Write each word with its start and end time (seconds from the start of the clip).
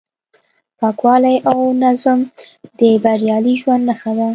پاکوالی 0.79 1.35
او 1.49 1.57
نظم 1.83 2.19
د 2.77 2.79
بریالي 3.03 3.53
ژوند 3.61 3.83
نښه 3.89 4.11
ده. 4.17 4.27